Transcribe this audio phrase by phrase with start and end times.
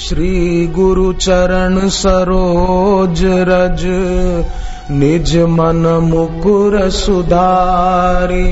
[0.00, 3.82] श्री गुरु चरण सरोज रज
[4.90, 8.46] निज मन मुकुर सुधारी।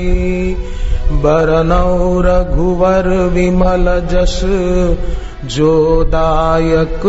[1.23, 4.39] बरनौ रघुवर विमल जस
[5.45, 7.07] जो दायक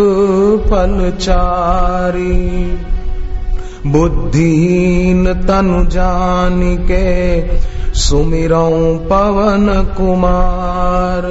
[0.71, 2.39] फलचारी
[3.87, 6.61] बुद्धिहीन तनु जान
[6.91, 7.09] के
[7.95, 11.29] सुमिरऊ पवन कुमार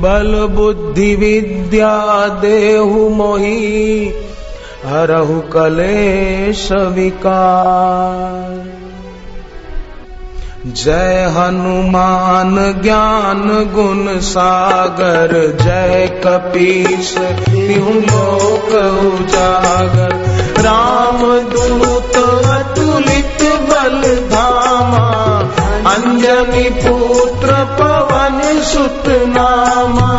[0.00, 4.12] बल बुद्धि विद्या देहु मोही,
[4.84, 8.72] हरहु कलेश विकार।
[10.66, 16.20] जय हनुमान ज्ञान गुण सागर, जय
[17.50, 23.31] तिहु लोक उजागर। राम दूत अतुलित
[26.22, 30.10] अंजनी पुत्र पवन सुत नामा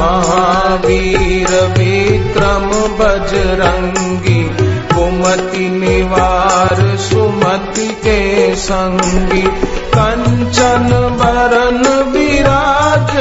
[0.00, 2.68] महावीर विक्रम
[2.98, 4.42] बजरंगी,
[4.92, 8.20] कुमति निवार सुमति के
[8.56, 9.42] संगी,
[9.96, 10.88] कंचन
[11.20, 13.16] बरन विराज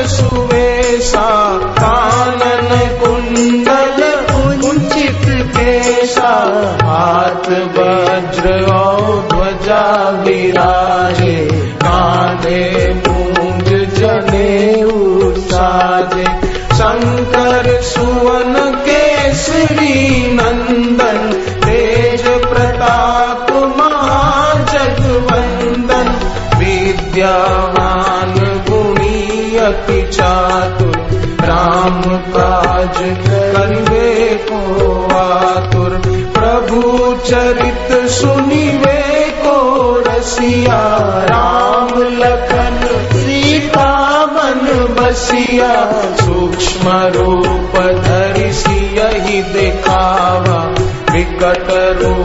[29.59, 31.09] अति चातुर
[31.41, 34.59] राम काज करिवे को
[35.15, 35.89] आतुर।
[36.37, 36.81] प्रभु
[37.27, 39.57] चरित सुनिवे को
[40.07, 50.75] रसिया, राम लखन सीता मन बसिया। सूक्ष्म रूप धरि सियहि दिखावा,
[51.13, 51.67] विकट
[52.01, 52.18] रूप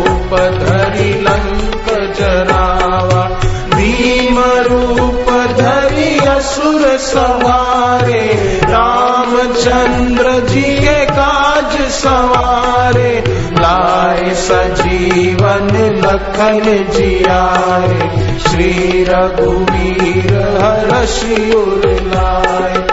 [6.45, 15.71] असुर सवारे, रामचंद्र जी के काज सवारे, लाए सजीवन
[16.05, 21.07] लखन जियारे, श्री रघुवीर हर
[21.55, 21.83] उर
[22.15, 22.87] लाए।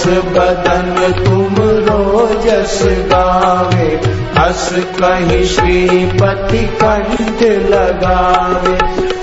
[0.00, 4.00] सहस बदन तुम रोजस गावे,
[4.38, 8.76] हस कही श्रीपति कंठ लगावे।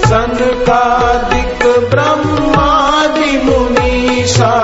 [0.07, 4.55] सनकादिक ब्रह्मादि मुनीषा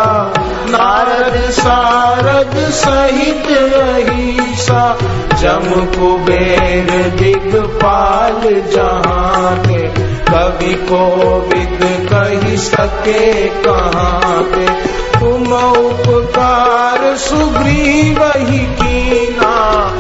[0.69, 4.97] नारद सारद सहित रहीसा।
[5.41, 8.41] जम कुबेर दिगपाल
[8.75, 11.79] जहाँ पे कवि को विद
[12.13, 14.93] कही सके कहाँ पे?
[15.19, 15.53] तुम
[15.87, 19.53] उपकार सुग्रीव ही कीना।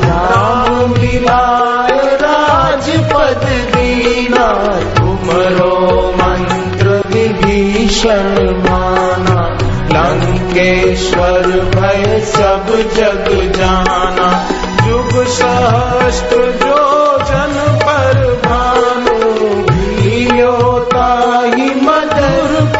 [0.03, 3.41] राम मिलाए राजपद
[3.75, 4.47] दीना।
[4.95, 9.57] तुमरो मंत्र विभीषण माना।
[9.93, 11.41] लंकेश्वर
[11.75, 14.49] भय सब जग जाना।
[14.87, 19.12] युग सहस्त्र जो जन पर भानु।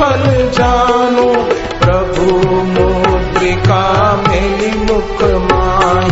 [0.03, 1.27] पल जानो,
[1.79, 2.31] प्रभु
[2.69, 3.83] मुद्रिका
[4.27, 6.09] मेरी मुख माई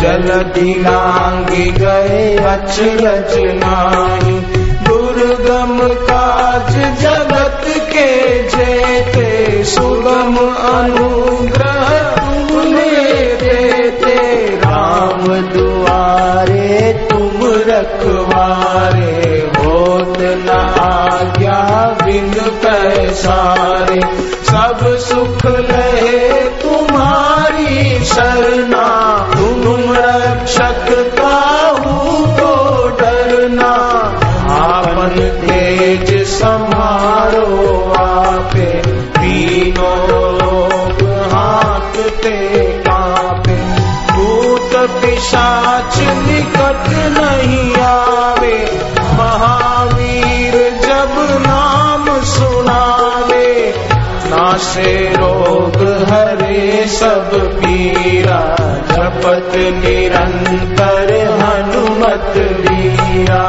[0.00, 3.34] जल दिलांगी गए अचरज
[3.64, 4.38] नाई
[4.86, 6.72] दुर्गम काज
[7.02, 8.08] जगत के
[8.48, 10.36] जेते, सुगम
[10.72, 11.65] अनुग्रह
[23.16, 24.00] पैसारे
[24.44, 28.86] सब सुख लहे तुम्हारी शरणा।
[29.32, 30.86] तुम रक्षक
[31.20, 32.52] काहू को
[32.88, 33.72] डरना।
[34.50, 35.14] आपन
[35.44, 39.98] तेज समारो आपे, तीनों
[40.34, 43.56] लोग हाथते कापे।
[44.12, 46.88] भूत पिशाच निकट
[47.18, 47.75] नहीं
[54.26, 55.76] नासे रोग
[56.10, 58.56] हरे सब पीरा,
[58.90, 63.46] जपत निरंतर हनुमत वीरा।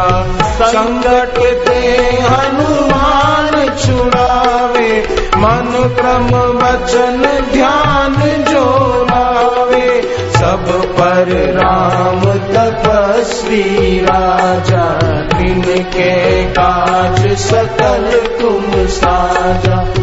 [0.62, 1.36] संकट
[1.68, 1.82] ते
[2.22, 4.92] हनुमान छुड़ावे,
[5.38, 7.22] मन क्रम वचन
[7.54, 8.16] ध्यान
[8.52, 8.66] जो
[9.04, 10.02] लावे
[10.38, 10.66] सब
[11.00, 11.26] पर
[11.58, 12.22] राम
[12.54, 14.86] तपस्वी राजा
[15.38, 19.97] दिन के काज सकल तुम साजा।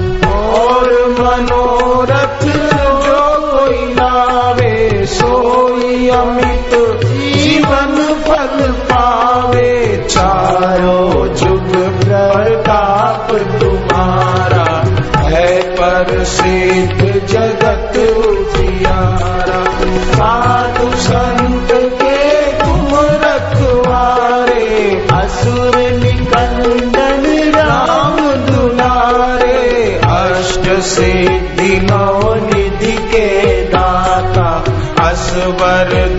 [16.24, 19.64] सिद्ध जगत उजियारा
[20.12, 34.64] साधु संत के तुम रखवारे, असुर निकंदन राम दुलारे। अष्ट सिद्धि नौ निधि के दाता,
[35.08, 36.13] असवर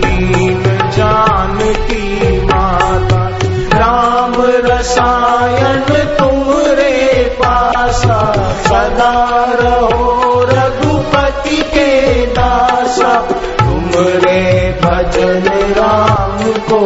[16.68, 16.80] को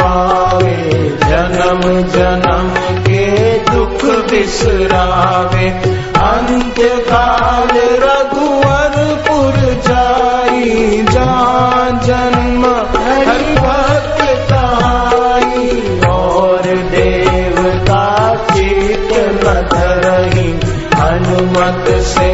[0.00, 0.76] पावे,
[1.28, 2.68] जन्म जन्म
[3.00, 5.68] के दुख बिसरावे।
[6.24, 9.56] अंत काल रघुवरपुर
[9.88, 11.32] जाई जा
[12.04, 12.64] जन्म
[12.96, 14.20] हरि भक्त
[14.50, 15.68] ताई
[16.08, 18.04] और देवता
[18.54, 20.48] चित न धरही
[21.00, 22.32] हनुमत से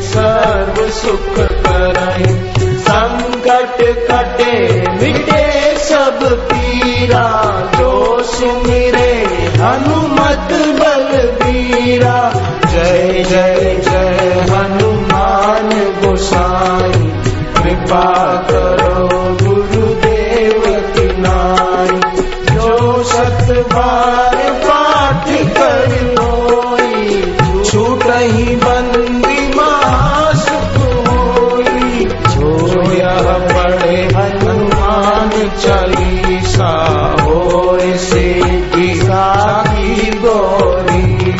[0.00, 2.34] सर्व सुख करही।
[2.78, 3.78] संकट
[4.10, 4.52] कटे
[4.92, 5.57] मिटे
[6.28, 7.26] सब पीरा
[7.76, 7.92] जो
[8.22, 9.12] सुमिरे
[9.60, 12.18] हनुमत बलबीरा।
[12.72, 15.70] जय जय जय हनुमान
[16.02, 16.92] गोसाई
[17.56, 18.04] कृपा
[18.50, 18.87] करो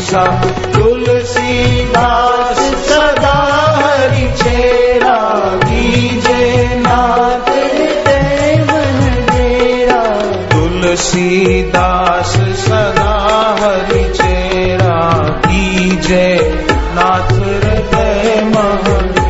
[0.09, 0.23] गौरीसा
[0.73, 3.33] तुलसीदास सदा
[3.75, 5.17] हरि चेरा
[5.63, 6.45] कीजे
[6.85, 7.49] नाथ
[8.07, 8.97] देवन
[9.29, 10.01] डेरा
[10.53, 12.33] तुलसीदास
[12.63, 13.13] सदा
[13.61, 14.97] हरि चेरा
[15.45, 16.25] कीजे
[16.95, 19.27] नाथ हृदय महले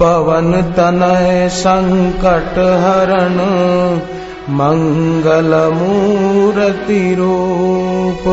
[0.00, 3.38] पवन तनय संकट हरण
[4.58, 8.24] मंगल मूर्ति रूप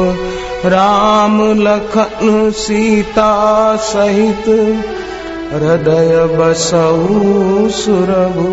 [0.65, 3.31] राम लखन सीता
[3.75, 4.47] सहित
[5.53, 8.47] हृदय बसऊ सुरभू